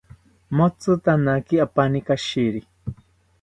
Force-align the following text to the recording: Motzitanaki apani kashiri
Motzitanaki 0.55 1.55
apani 1.65 1.99
kashiri 2.07 2.61